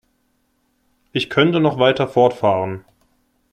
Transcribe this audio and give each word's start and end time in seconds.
Ich 1.11 1.29
könnte 1.29 1.59
noch 1.59 1.77
weiter 1.77 2.07
fortfahren. 2.07 2.85